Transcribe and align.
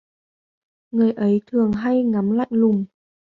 Người 0.91 1.11
ấy 1.11 1.41
thường 1.47 1.71
hay 1.73 2.03
ngắm 2.03 2.31
lạnh 2.31 2.47
lùng 2.51 2.85